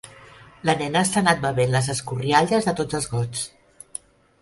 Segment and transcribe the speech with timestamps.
[0.69, 3.49] La nena s'ha anat bevent les escorrialles de tots els gots.